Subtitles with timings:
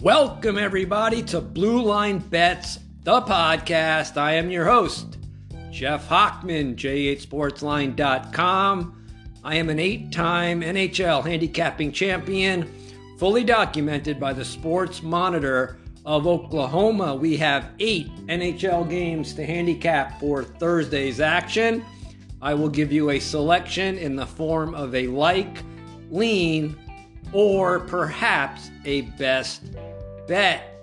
[0.00, 4.16] Welcome, everybody, to Blue Line Bets, the podcast.
[4.16, 5.18] I am your host,
[5.72, 9.06] Jeff Hochman, JHSportsline.com.
[9.42, 12.72] I am an eight time NHL handicapping champion,
[13.18, 17.16] fully documented by the Sports Monitor of Oklahoma.
[17.16, 21.84] We have eight NHL games to handicap for Thursday's action.
[22.40, 25.64] I will give you a selection in the form of a like,
[26.08, 26.76] lean,
[27.32, 29.62] or perhaps a best
[30.28, 30.74] bet.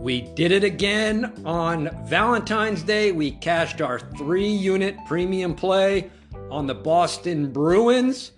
[0.00, 3.12] We did it again on Valentine's Day.
[3.12, 6.10] We cashed our three unit premium play
[6.50, 8.32] on the Boston Bruins.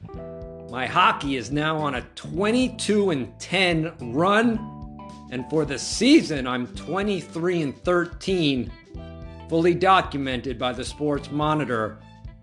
[0.71, 4.99] My hockey is now on a 22 and 10 run.
[5.31, 8.73] And for the season, I'm 23 and 13,
[9.49, 11.99] fully documented by the Sports Monitor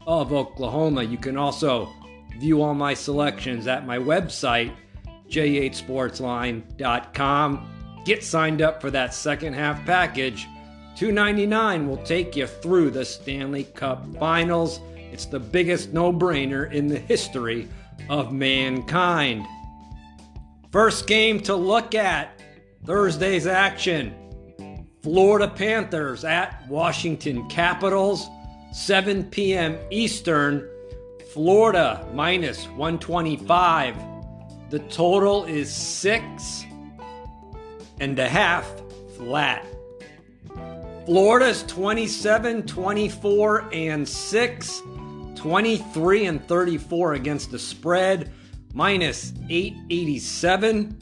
[0.06, 1.04] of Oklahoma.
[1.04, 1.92] You can also
[2.38, 4.76] view all my selections at my website,
[5.30, 7.72] jhsportsline.com.
[8.06, 10.48] Get signed up for that second half package.
[10.96, 14.80] $2.99 will take you through the Stanley Cup Finals.
[14.96, 17.68] It's the biggest no brainer in the history
[18.10, 19.46] of mankind.
[20.72, 22.42] First game to look at
[22.86, 24.14] Thursday's action
[25.02, 28.28] Florida Panthers at Washington Capitals,
[28.74, 29.78] 7 p.m.
[29.92, 30.68] Eastern.
[31.32, 34.15] Florida minus 125.
[34.70, 36.66] The total is six
[38.00, 38.70] and a half
[39.16, 39.66] flat.
[41.06, 44.82] Florida's 27, 24, and 6,
[45.36, 48.32] 23 and 34 against the spread,
[48.74, 50.98] minus 887.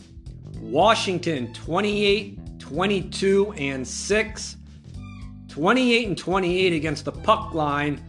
[0.60, 4.58] Washington 28, 22, and 6,
[5.48, 8.04] 28 and 28 against the puck line,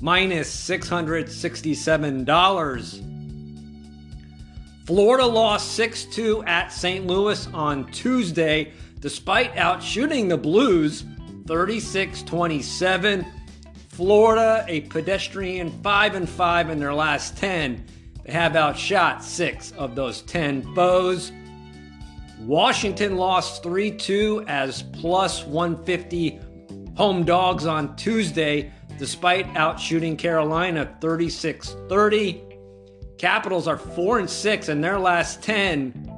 [0.00, 3.09] minus $667.
[4.86, 7.06] Florida lost 6 2 at St.
[7.06, 11.04] Louis on Tuesday, despite outshooting the Blues
[11.46, 13.26] 36 27.
[13.88, 17.84] Florida, a pedestrian 5 and 5 in their last 10.
[18.24, 21.32] They have outshot six of those 10 foes.
[22.40, 26.40] Washington lost 3 2 as plus 150
[26.96, 32.49] home dogs on Tuesday, despite outshooting Carolina 36 30.
[33.20, 36.10] Capitals are 4 and 6 in their last 10.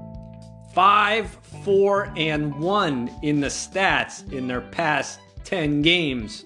[0.73, 6.45] 5, 4, and 1 in the stats in their past 10 games.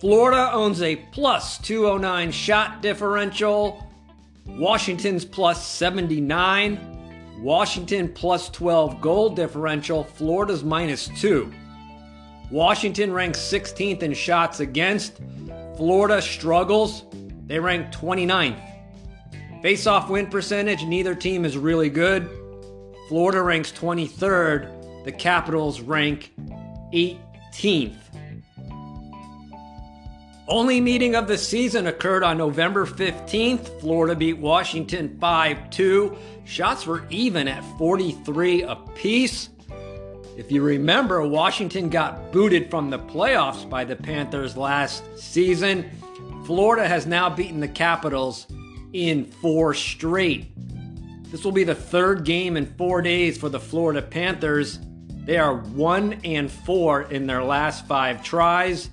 [0.00, 3.86] Florida owns a plus 209 shot differential.
[4.46, 7.42] Washington's plus 79.
[7.42, 10.02] Washington plus 12 goal differential.
[10.02, 11.52] Florida's minus 2.
[12.50, 15.20] Washington ranks 16th in shots against.
[15.76, 17.04] Florida struggles.
[17.50, 18.62] They rank 29th.
[19.60, 22.30] Face off win percentage, neither team is really good.
[23.08, 25.04] Florida ranks 23rd.
[25.04, 26.32] The Capitals rank
[26.92, 27.96] 18th.
[30.46, 33.80] Only meeting of the season occurred on November 15th.
[33.80, 36.16] Florida beat Washington 5 2.
[36.44, 39.48] Shots were even at 43 apiece.
[40.36, 45.90] If you remember, Washington got booted from the playoffs by the Panthers last season.
[46.44, 48.46] Florida has now beaten the Capitals
[48.92, 50.52] in four straight.
[51.30, 54.80] This will be the third game in four days for the Florida Panthers.
[55.24, 58.90] They are one and four in their last five tries.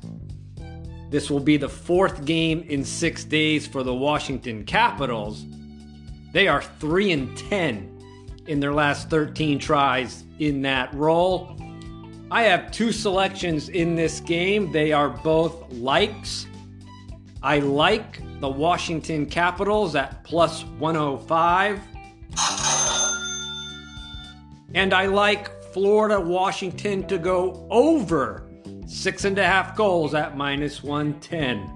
[1.10, 5.46] This will be the fourth game in six days for the Washington Capitals.
[6.34, 11.58] They are 3 and 10 in their last 13 tries in that role.
[12.30, 14.72] I have two selections in this game.
[14.72, 16.46] They are both likes.
[17.44, 21.82] I like the Washington Capitals at plus 105.
[24.74, 28.48] And I like Florida Washington to go over
[28.88, 31.70] Six and a half goals at minus 110.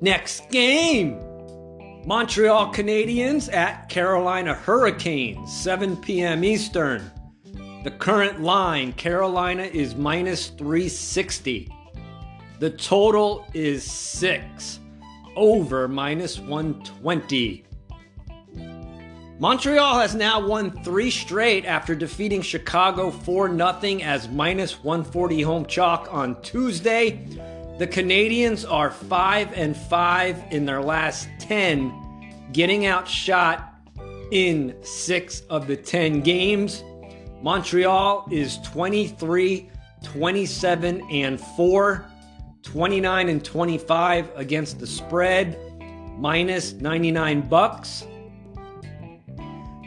[0.00, 1.20] Next game
[2.06, 6.44] Montreal Canadiens at Carolina Hurricanes, 7 p.m.
[6.44, 7.10] Eastern.
[7.84, 11.68] The current line Carolina is minus 360.
[12.60, 14.80] The total is 6,
[15.34, 17.64] over minus 120.
[19.38, 25.64] Montreal has now won three straight after defeating Chicago 4 0 as minus 140 home
[25.64, 27.24] chalk on Tuesday.
[27.78, 33.72] The Canadiens are 5 and 5 in their last 10, getting outshot
[34.32, 36.84] in 6 of the 10 games.
[37.40, 39.70] Montreal is 23,
[40.02, 42.09] 27 and 4,
[42.70, 45.58] 29 and 25 against the spread,
[46.16, 48.06] minus 99 bucks.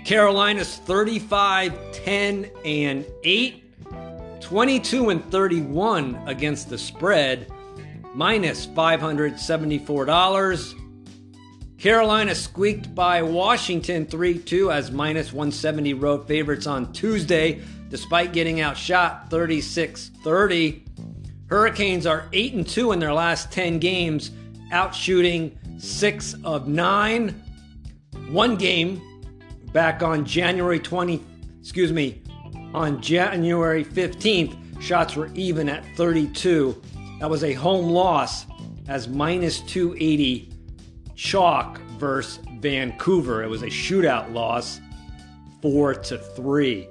[0.03, 3.63] Carolina's 35, 10, and 8,
[4.41, 7.49] 22 and 31 against the spread,
[8.13, 10.73] minus $574.
[11.77, 18.59] Carolina squeaked by Washington 3 2 as minus 170 road favorites on Tuesday, despite getting
[18.59, 20.83] outshot 36 30.
[21.53, 24.31] Hurricanes are 8 and 2 in their last 10 games,
[24.71, 27.43] outshooting 6 of 9.
[28.29, 28.99] One game
[29.71, 31.23] back on January 20,
[31.61, 32.23] excuse me,
[32.73, 36.81] on January 15th, shots were even at 32.
[37.19, 38.47] That was a home loss
[38.87, 40.51] as minus 280
[41.13, 43.43] chalk versus Vancouver.
[43.43, 44.81] It was a shootout loss,
[45.61, 46.87] four to three.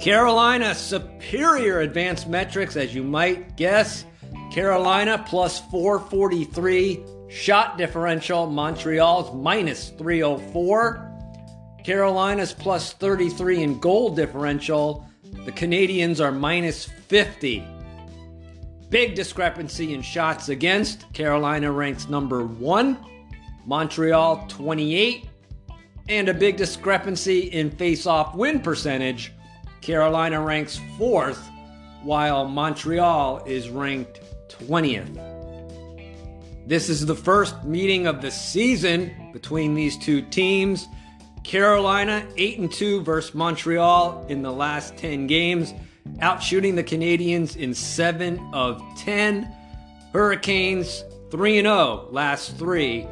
[0.00, 4.06] Carolina superior advanced metrics, as you might guess.
[4.50, 8.46] Carolina plus 443 shot differential.
[8.46, 11.06] Montreal's minus 304.
[11.84, 15.06] Carolina's plus 33 in goal differential.
[15.44, 17.62] The Canadiens are minus 50.
[18.88, 21.12] Big discrepancy in shots against.
[21.12, 22.98] Carolina ranks number one,
[23.66, 25.28] Montreal 28,
[26.08, 29.32] and a big discrepancy in face off win percentage.
[29.80, 31.48] Carolina ranks fourth,
[32.02, 35.30] while Montreal is ranked 20th.
[36.66, 40.86] This is the first meeting of the season between these two teams.
[41.42, 45.74] Carolina 8 and 2 versus Montreal in the last 10 games
[46.18, 49.52] outshooting the Canadiens in 7 of 10.
[50.12, 53.06] Hurricanes 3 0 last 3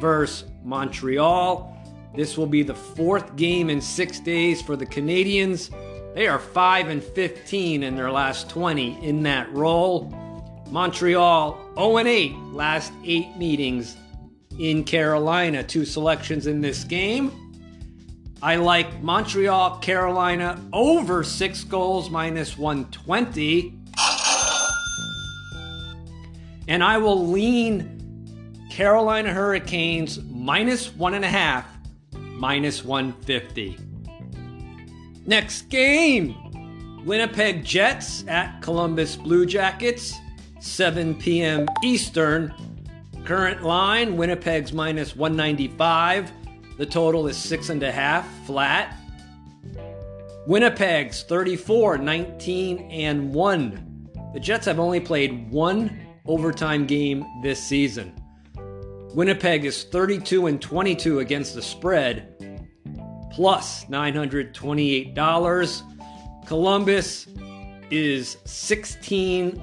[0.00, 1.70] versus Montreal.
[2.14, 5.70] This will be the fourth game in 6 days for the Canadiens.
[6.14, 10.12] They are 5 and 15 in their last 20 in that role.
[10.70, 13.96] Montreal 0 and 8 last 8 meetings
[14.56, 15.64] in Carolina.
[15.64, 17.32] Two selections in this game.
[18.40, 23.74] I like Montreal, Carolina over six goals minus 120.
[26.68, 31.66] And I will lean Carolina Hurricanes minus one and a half,
[32.12, 33.78] minus 150.
[35.26, 36.36] Next game
[37.04, 40.14] Winnipeg Jets at Columbus Blue Jackets,
[40.60, 41.66] 7 p.m.
[41.82, 42.54] Eastern.
[43.24, 46.30] Current line Winnipeg's minus 195.
[46.76, 48.96] The total is six and a half flat.
[50.46, 54.10] Winnipeg's 34, 19, and 1.
[54.34, 58.14] The Jets have only played one overtime game this season.
[59.14, 62.33] Winnipeg is 32 and 22 against the spread,
[63.34, 66.46] plus $928.
[66.46, 67.26] Columbus
[67.90, 69.60] is 16,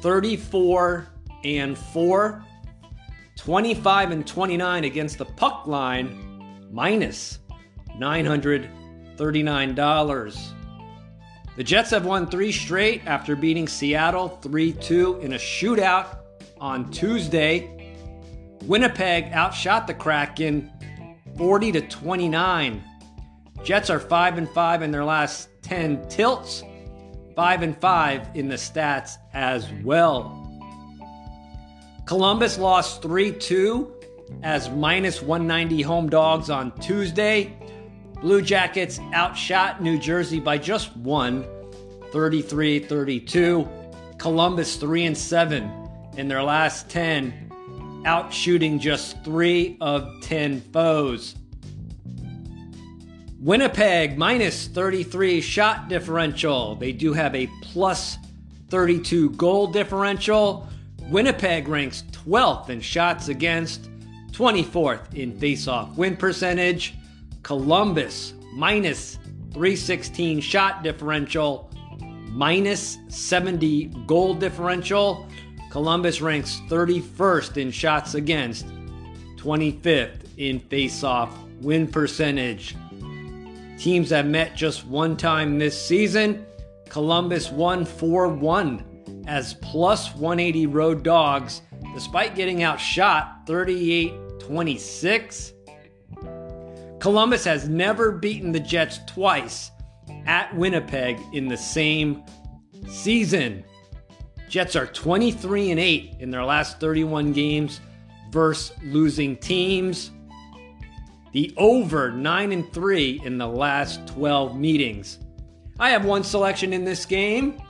[0.00, 1.06] 34,
[1.44, 2.42] and 4,
[3.36, 7.40] 25 and 29 against the puck line minus
[7.98, 10.54] $939.
[11.54, 16.16] The Jets have won three straight after beating Seattle 3 2 in a shootout
[16.58, 17.94] on Tuesday.
[18.62, 20.72] Winnipeg outshot the Kraken
[21.36, 22.84] 40 to 29.
[23.64, 26.64] Jets are 5 and 5 in their last 10 tilts,
[27.36, 30.38] 5 and 5 in the stats as well.
[32.04, 33.94] Columbus lost 3 2
[34.42, 37.56] as minus 190 home dogs on Tuesday.
[38.20, 41.44] Blue Jackets outshot New Jersey by just one,
[42.12, 43.68] 33 32.
[44.18, 47.50] Columbus 3 and 7 in their last 10,
[48.04, 51.36] outshooting just 3 of 10 foes.
[53.42, 56.76] Winnipeg minus 33 shot differential.
[56.76, 58.16] They do have a plus
[58.68, 60.68] 32 goal differential.
[61.08, 63.90] Winnipeg ranks 12th in shots against
[64.30, 66.94] 24th in faceoff win percentage.
[67.42, 69.16] Columbus minus
[69.52, 71.68] 316 shot differential,
[72.28, 75.28] minus 70 goal differential.
[75.68, 78.66] Columbus ranks 31st in shots against,
[79.34, 82.76] 25th in faceoff win percentage.
[83.82, 86.46] Teams have met just one time this season.
[86.88, 91.62] Columbus won 4 1 as plus 180 road dogs,
[91.92, 95.54] despite getting outshot 38 26.
[97.00, 99.72] Columbus has never beaten the Jets twice
[100.26, 102.22] at Winnipeg in the same
[102.88, 103.64] season.
[104.48, 107.80] Jets are 23 and 8 in their last 31 games
[108.30, 110.12] versus losing teams.
[111.32, 115.18] The over 9 and 3 in the last 12 meetings.
[115.78, 117.60] I have one selection in this game.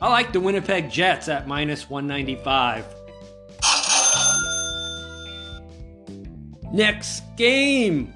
[0.00, 2.86] I like the Winnipeg Jets at minus 195.
[6.72, 8.14] Next game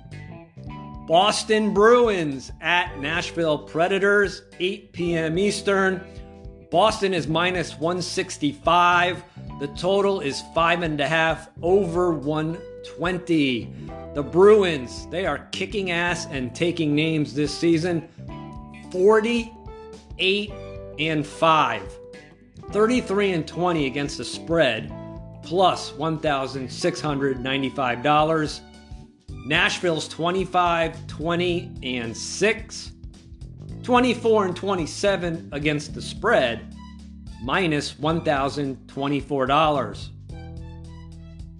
[1.06, 5.38] Boston Bruins at Nashville Predators, 8 p.m.
[5.38, 6.00] Eastern.
[6.70, 9.22] Boston is minus 165.
[9.60, 11.06] The total is five and a
[12.86, 13.74] half over 120.
[14.14, 18.06] The Bruins, they are kicking ass and taking names this season.
[18.90, 20.52] 48
[20.98, 21.98] and 5.
[22.70, 24.92] 33 and 20 against the spread,
[25.42, 28.60] plus $1,695.
[29.46, 32.90] Nashville's 25, 20, and 6.
[33.82, 36.74] 24 and 27 against the spread,
[37.42, 40.13] minus $1,024.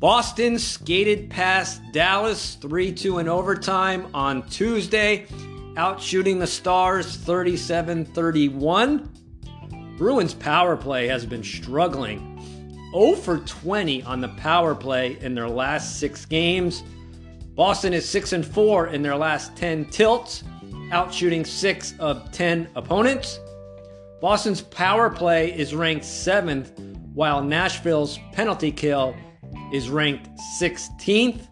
[0.05, 5.25] Boston skated past Dallas 3 2 in overtime on Tuesday,
[5.79, 9.11] outshooting the Stars 37 31.
[9.97, 12.39] Bruins power play has been struggling.
[12.93, 16.83] 0 for 20 on the power play in their last six games.
[17.55, 20.45] Boston is 6 and 4 in their last 10 tilts,
[20.91, 23.41] outshooting 6 of 10 opponents.
[24.21, 26.79] Boston's power play is ranked 7th,
[27.15, 29.17] while Nashville's penalty kill
[29.75, 31.49] is ranked 16th.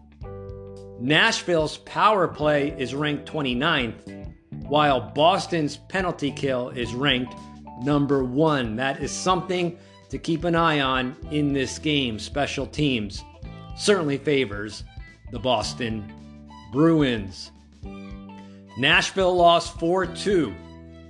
[0.97, 4.33] Nashville's power play is ranked 29th,
[4.65, 7.35] while Boston's penalty kill is ranked
[7.81, 8.77] number 1.
[8.77, 9.77] That is something
[10.07, 12.17] to keep an eye on in this game.
[12.17, 13.25] Special teams
[13.75, 14.85] certainly favors
[15.33, 16.09] the Boston
[16.71, 17.51] Bruins.
[18.77, 20.55] Nashville lost 4 2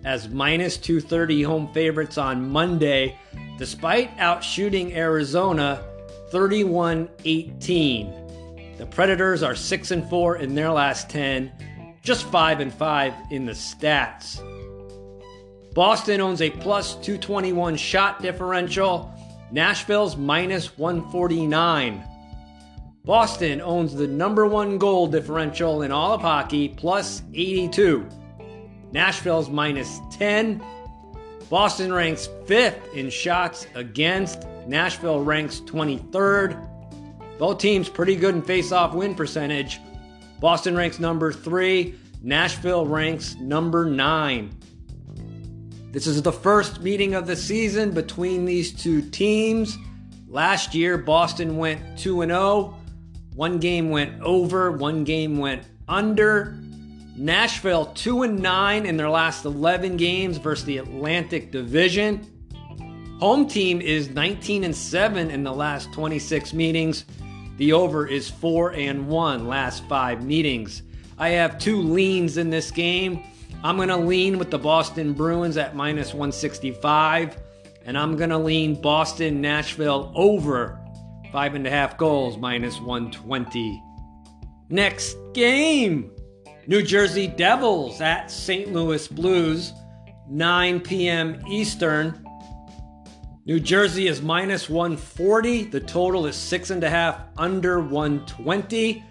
[0.03, 3.19] as minus 230 home favorites on Monday,
[3.59, 5.85] despite outshooting Arizona
[6.33, 8.75] 31 18.
[8.79, 11.51] The Predators are 6 and 4 in their last 10,
[12.01, 14.41] just 5 and 5 in the stats.
[15.75, 19.13] Boston owns a plus 221 shot differential,
[19.51, 22.03] Nashville's minus 149.
[23.05, 28.09] Boston owns the number one goal differential in all of hockey, plus 82.
[28.91, 30.63] Nashville's minus 10.
[31.51, 34.47] Boston ranks fifth in shots against.
[34.67, 36.69] Nashville ranks 23rd.
[37.37, 39.79] Both teams pretty good in face-off win percentage.
[40.39, 41.95] Boston ranks number three.
[42.21, 44.57] Nashville ranks number nine.
[45.91, 49.77] This is the first meeting of the season between these two teams.
[50.27, 52.75] Last year, Boston went 2 0.
[53.35, 56.57] One game went over, one game went under.
[57.15, 62.27] Nashville 2 and 9 in their last 11 games versus the Atlantic Division.
[63.19, 67.05] Home team is 19 and 7 in the last 26 meetings.
[67.57, 70.83] The over is 4 and 1 last 5 meetings.
[71.17, 73.23] I have two leans in this game.
[73.63, 77.37] I'm going to lean with the Boston Bruins at minus 165,
[77.85, 80.83] and I'm going to lean Boston Nashville over
[81.33, 83.81] Five and a half goals, minus 120.
[84.69, 86.11] Next game
[86.67, 88.71] New Jersey Devils at St.
[88.71, 89.73] Louis Blues,
[90.29, 91.41] 9 p.m.
[91.49, 92.22] Eastern.
[93.45, 95.63] New Jersey is minus 140.
[95.63, 99.03] The total is six and a half under 120.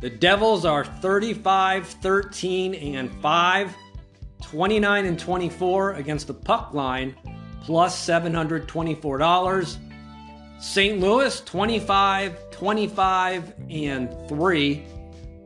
[0.00, 3.76] The Devils are 35, 13, and 5,
[4.42, 7.14] 29 and 24 against the puck line,
[7.62, 9.78] plus $724.
[10.58, 10.98] St.
[10.98, 14.84] Louis 25, 25 and 3,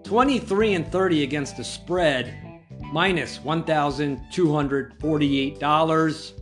[0.03, 6.40] 23 and 30 against the spread, minus $1,248.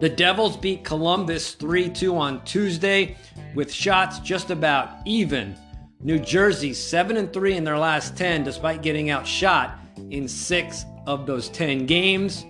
[0.00, 3.18] The Devils beat Columbus 3 2 on Tuesday
[3.54, 5.54] with shots just about even.
[6.00, 9.78] New Jersey 7 and 3 in their last 10 despite getting outshot
[10.08, 12.46] in 6 of those 10 games.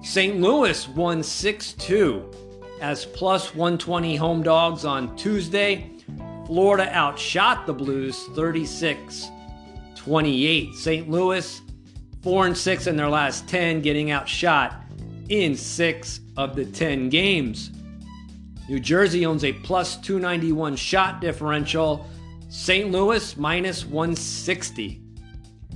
[0.00, 0.40] St.
[0.40, 2.30] Louis won 6 2
[2.80, 5.90] as plus 120 home dogs on Tuesday.
[6.46, 9.28] Florida outshot the Blues 36
[9.96, 10.74] 28.
[10.76, 11.10] St.
[11.10, 11.60] Louis
[12.22, 14.84] 4 and 6 in their last 10, getting outshot
[15.28, 17.70] in 6 of the 10 games.
[18.68, 22.06] New Jersey owns a plus 291 shot differential.
[22.48, 22.90] St.
[22.90, 25.00] Louis minus 160.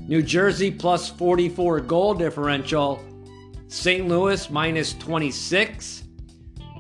[0.09, 3.05] New Jersey plus 44 goal differential.
[3.69, 4.09] St.
[4.09, 6.05] Louis minus 26.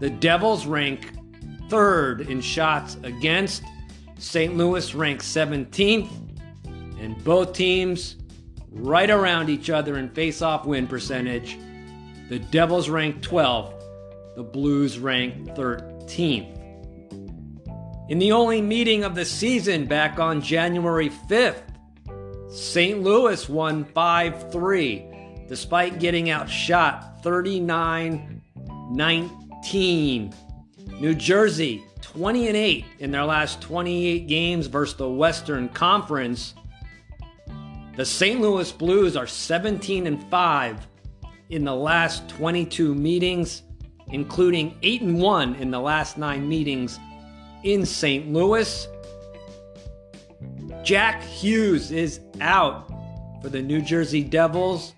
[0.01, 1.13] The Devils rank
[1.69, 3.63] third in shots against.
[4.19, 4.57] St.
[4.57, 6.11] Louis ranks 17th.
[7.01, 8.17] And both teams
[8.71, 11.57] right around each other in face-off win percentage.
[12.31, 13.75] The Devils rank 12th.
[14.37, 16.57] The Blues rank 13th.
[18.09, 21.63] In the only meeting of the season back on January 5th,
[22.49, 23.03] St.
[23.03, 25.07] Louis won 5 3,
[25.49, 28.41] despite getting outshot 39
[28.93, 30.35] 19.
[31.01, 36.55] New Jersey, 20 and 8 in their last 28 games versus the Western Conference.
[37.97, 38.41] The St.
[38.41, 40.87] Louis Blues are 17 and 5
[41.51, 43.63] in the last 22 meetings,
[44.09, 46.99] including 8 and 1 in the last 9 meetings
[47.65, 48.33] in St.
[48.33, 48.89] Louis.
[50.83, 52.91] Jack Hughes is out
[53.43, 54.95] for the New Jersey Devils.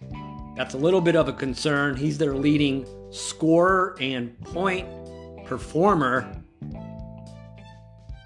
[0.57, 1.97] That's a little bit of a concern.
[1.97, 4.87] He's their leading scorer and point
[5.47, 6.31] performer.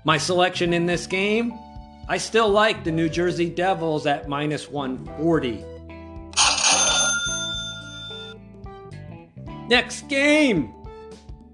[0.04, 1.58] My selection in this game,
[2.08, 5.64] I still like the New Jersey Devils at minus 140.
[9.68, 10.72] Next game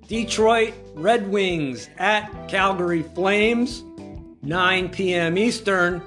[0.07, 3.83] Detroit Red Wings at Calgary Flames,
[4.42, 5.38] 9 p.m.
[5.38, 6.02] Eastern.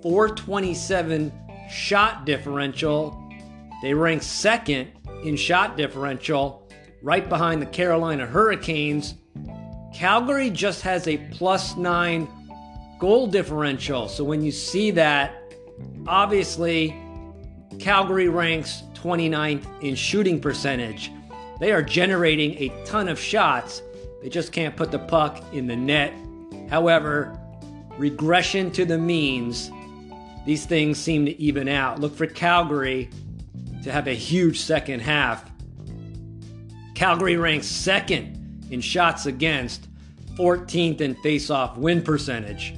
[0.01, 1.31] 427
[1.69, 3.23] shot differential.
[3.81, 4.91] They rank second
[5.23, 6.67] in shot differential,
[7.01, 9.15] right behind the Carolina Hurricanes.
[9.93, 12.27] Calgary just has a plus nine
[12.99, 14.07] goal differential.
[14.07, 15.35] So when you see that,
[16.07, 16.95] obviously,
[17.79, 21.11] Calgary ranks 29th in shooting percentage.
[21.59, 23.81] They are generating a ton of shots.
[24.21, 26.13] They just can't put the puck in the net.
[26.69, 27.39] However,
[27.97, 29.71] regression to the means
[30.47, 31.99] these things seem to even out.
[31.99, 33.09] Look for Calgary
[33.83, 35.43] to have a huge second half.
[36.95, 39.89] Calgary ranks second in shots against,
[40.35, 42.75] 14th in faceoff win percentage.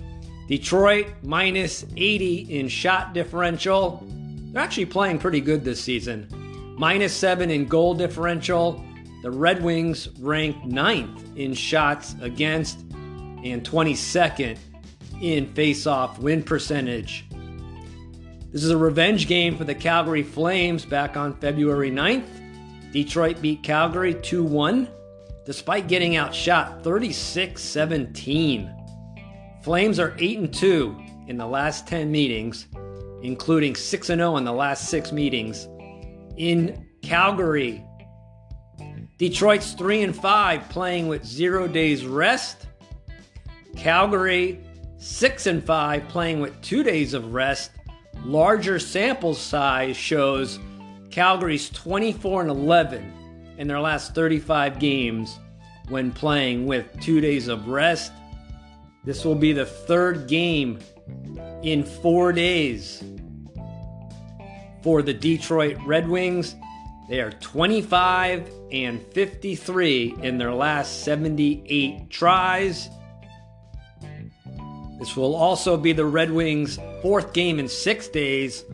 [0.47, 4.03] Detroit minus 80 in shot differential.
[4.51, 6.27] They're actually playing pretty good this season.
[6.75, 8.83] Minus 7 in goal differential.
[9.21, 12.79] The Red Wings rank ninth in shots against
[13.43, 14.57] and 22nd
[15.21, 17.28] in faceoff win percentage.
[18.51, 22.25] This is a revenge game for the Calgary Flames back on February 9th.
[22.91, 24.87] Detroit beat Calgary 2 1,
[25.45, 28.75] despite getting outshot 36 17.
[29.61, 32.65] Flames are 8 and 2 in the last 10 meetings,
[33.21, 35.67] including 6 and 0 in the last 6 meetings.
[36.37, 37.85] In Calgary,
[39.19, 42.65] Detroit's 3 and 5 playing with 0 days rest.
[43.77, 44.59] Calgary
[44.97, 47.69] 6 and 5 playing with 2 days of rest
[48.29, 50.59] larger sample size shows
[51.09, 55.39] Calgary's 24 and 11 in their last 35 games
[55.89, 58.11] when playing with two days of rest.
[59.03, 60.79] This will be the third game
[61.63, 63.03] in four days
[64.83, 66.55] for the Detroit Red Wings.
[67.09, 72.89] They are 25 and 53 in their last 78 tries.
[74.99, 78.65] This will also be the Red Wings' fourth game in six days,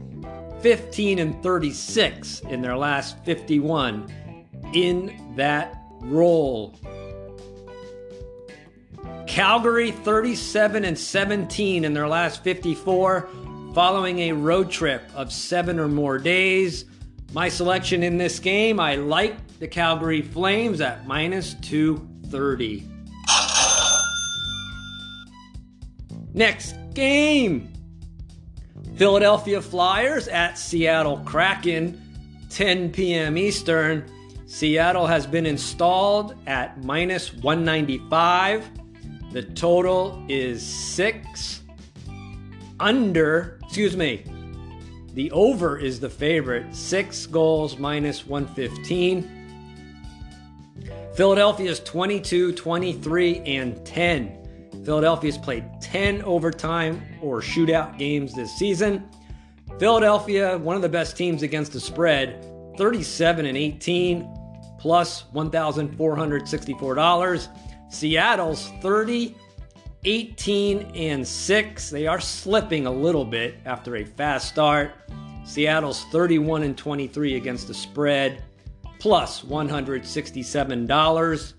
[0.62, 4.12] 15 and 36 in their last 51
[4.74, 6.78] in that role.
[9.28, 13.30] Calgary 37 and 17 in their last 54
[13.74, 16.86] following a road trip of 7 or more days.
[17.34, 22.88] My selection in this game, I like the Calgary Flames at minus 230.
[26.34, 27.74] Next game
[28.96, 32.02] Philadelphia Flyers at Seattle Kraken,
[32.50, 33.38] 10 p.m.
[33.38, 34.06] Eastern.
[34.46, 38.70] Seattle has been installed at minus 195.
[39.34, 41.62] The total is six.
[42.80, 44.24] Under, excuse me,
[45.14, 46.74] the over is the favorite.
[46.74, 49.32] Six goals minus 115.
[51.16, 54.45] Philadelphia is 22, 23, and 10.
[54.86, 59.10] Philadelphia's played 10 overtime or shootout games this season.
[59.80, 62.45] Philadelphia, one of the best teams against the spread,
[62.78, 64.30] 37 and 18
[64.80, 67.48] plus $1,464.
[67.89, 69.36] Seattle's 30,
[70.04, 71.89] 18 and 6.
[71.89, 74.91] They are slipping a little bit after a fast start.
[75.43, 78.45] Seattle's 31 and 23 against the spread,
[79.00, 81.54] plus $167.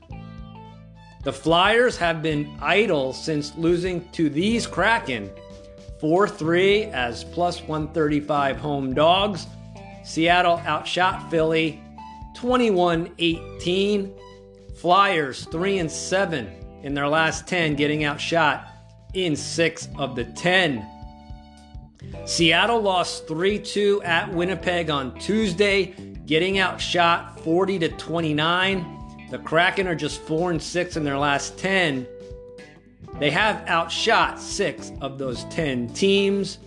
[1.27, 5.29] The Flyers have been idle since losing to these Kraken
[5.99, 9.49] 4 3 as plus 135 home dogs.
[10.05, 11.83] Seattle outshot Philly
[12.37, 14.15] 21 18.
[14.77, 16.49] Flyers 3 and 7
[16.85, 18.69] in their last 10, getting outshot
[19.13, 20.87] in 6 of the 10.
[22.25, 25.87] Seattle lost 3 2 at Winnipeg on Tuesday,
[26.25, 28.96] getting outshot 40 to 29.
[29.31, 32.07] The Kraken are just 4 and 6 in their last 10.
[33.19, 36.59] They have outshot 6 of those 10 teams.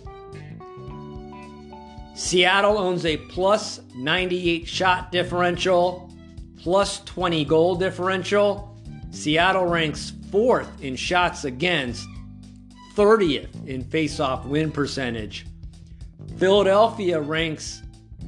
[2.14, 6.12] Seattle owns a plus 98 shot differential,
[6.58, 8.76] plus 20 goal differential.
[9.10, 12.06] Seattle ranks fourth in shots against,
[12.94, 15.46] 30th in face-off win percentage.
[16.36, 17.82] Philadelphia ranks,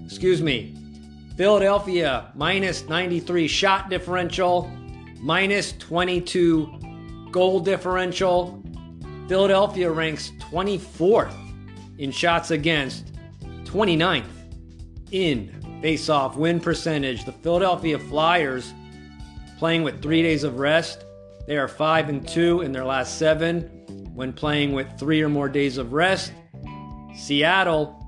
[0.05, 0.75] excuse me,
[1.37, 4.71] Philadelphia minus 93 shot differential,
[5.21, 8.63] minus 22 goal differential.
[9.29, 11.35] Philadelphia ranks 24th
[11.99, 13.13] in shots against,
[13.65, 14.25] 29th
[15.11, 17.25] in face-off win percentage.
[17.25, 18.75] The Philadelphia Flyers
[19.59, 21.05] playing with 3 days of rest.
[21.47, 23.63] They are 5 and 2 in their last 7
[24.15, 26.33] when playing with 3 or more days of rest.
[27.17, 27.99] Seattle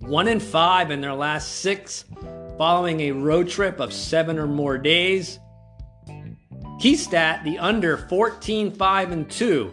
[0.00, 2.04] 1 and 5 in their last 6
[2.60, 5.38] following a road trip of 7 or more days.
[6.78, 9.72] Keystat, the under 14 5 and 2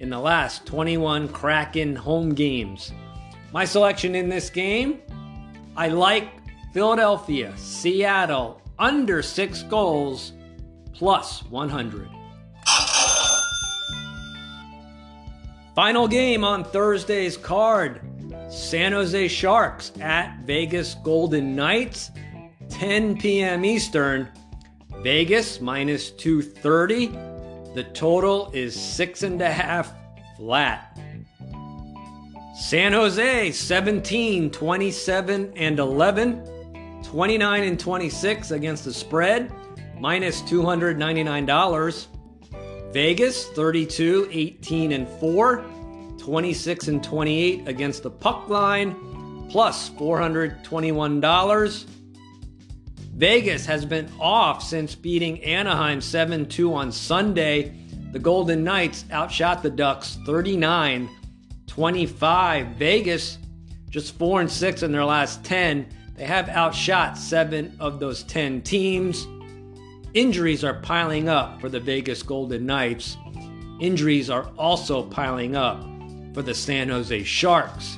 [0.00, 2.90] in the last 21 Kraken home games.
[3.52, 5.02] My selection in this game
[5.76, 6.26] I like
[6.74, 10.32] Philadelphia, Seattle, under six goals,
[10.94, 12.08] plus 100.
[15.76, 18.00] Final game on Thursday's card
[18.48, 22.10] San Jose Sharks at Vegas Golden Knights,
[22.68, 23.64] 10 p.m.
[23.64, 24.28] Eastern.
[25.02, 27.06] Vegas minus 230.
[27.74, 29.92] The total is six and a half
[30.36, 30.98] flat.
[32.56, 39.52] San Jose 17, 27 and 11, 29 and 26 against the spread,
[39.98, 42.06] minus $299.
[42.92, 45.64] Vegas 32, 18 and 4,
[46.26, 51.84] 26 and 28 against the puck line, plus $421.
[53.14, 57.72] Vegas has been off since beating Anaheim 7 2 on Sunday.
[58.10, 61.08] The Golden Knights outshot the Ducks 39
[61.68, 62.66] 25.
[62.70, 63.38] Vegas,
[63.88, 65.86] just 4 and 6 in their last 10.
[66.16, 69.28] They have outshot 7 of those 10 teams.
[70.12, 73.16] Injuries are piling up for the Vegas Golden Knights.
[73.78, 75.86] Injuries are also piling up
[76.36, 77.96] for the San Jose Sharks.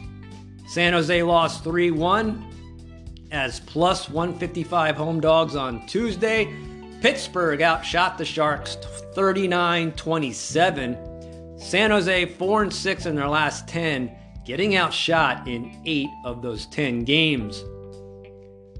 [0.68, 6.54] San Jose lost 3 1 as plus 155 home dogs on Tuesday.
[7.00, 8.76] Pittsburgh outshot the Sharks
[9.14, 11.58] 39 27.
[11.58, 14.08] San Jose 4 and 6 in their last 10,
[14.46, 17.64] getting outshot in 8 of those 10 games.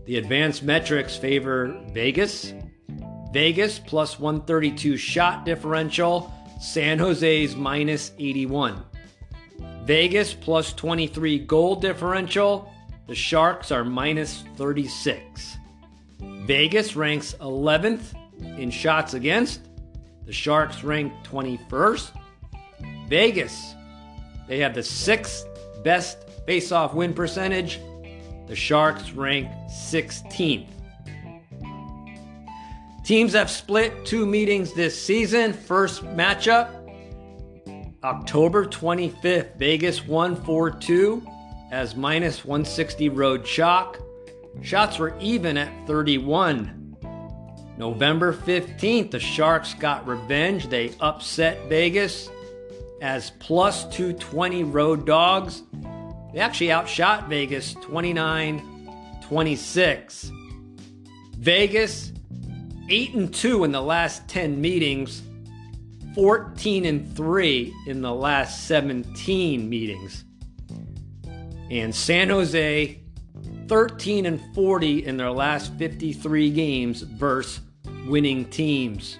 [0.07, 2.55] The advanced metrics favor Vegas.
[3.33, 8.85] Vegas plus 132 shot differential, San Jose's minus 81.
[9.88, 12.70] Vegas plus 23 goal differential,
[13.07, 15.57] the Sharks are minus 36.
[16.20, 18.14] Vegas ranks 11th
[18.59, 19.62] in shots against,
[20.27, 22.11] the Sharks rank 21st.
[23.09, 23.74] Vegas,
[24.46, 25.46] they have the sixth
[25.83, 27.81] best face-off win percentage.
[28.46, 30.68] The Sharks rank 16th.
[33.07, 35.55] Teams have split two meetings this season.
[35.55, 36.78] First matchup,
[38.05, 41.27] October 25th, Vegas 1 4 2
[41.73, 43.99] as minus 160 road chalk.
[44.63, 46.97] Shots were even at 31.
[47.77, 50.69] November 15th, the Sharks got revenge.
[50.69, 52.29] They upset Vegas
[53.01, 55.63] as plus 220 road dogs.
[56.33, 58.75] They actually outshot Vegas 29
[59.23, 60.33] 26.
[61.37, 62.13] Vegas
[62.89, 65.23] 8 and 2 in the last 10 meetings,
[66.18, 70.24] 14 and 3 in the last 17 meetings.
[71.70, 73.00] And San Jose
[73.68, 77.61] 13 and 40 in their last 53 games versus
[78.09, 79.16] winning teams.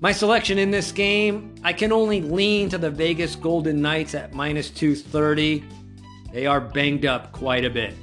[0.00, 4.34] My selection in this game, I can only lean to the Vegas Golden Knights at
[4.34, 5.64] minus 230.
[6.30, 7.94] They are banged up quite a bit.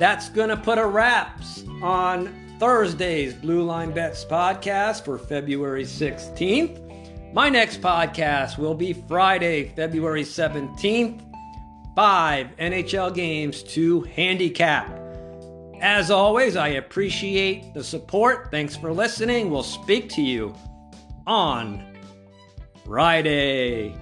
[0.00, 7.32] That's going to put a wraps on Thursday's Blue Line Bets podcast for February 16th.
[7.32, 11.24] My next podcast will be Friday, February 17th.
[11.94, 14.90] Five NHL games to handicap.
[15.80, 18.50] As always, I appreciate the support.
[18.50, 19.50] Thanks for listening.
[19.50, 20.52] We'll speak to you
[21.26, 21.96] on
[22.84, 23.94] Friday.